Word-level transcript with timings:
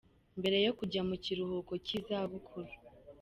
Mbere 0.39 0.57
yo 0.65 0.71
kujya 0.79 1.01
mu 1.09 1.15
kiruhuko 1.23 1.73
cy’izabuku. 1.85 2.57